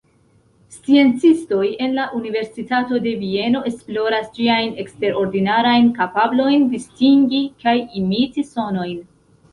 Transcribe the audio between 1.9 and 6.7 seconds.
la Universitato de Vieno esploras ĝiajn eksterordinarajn kapablojn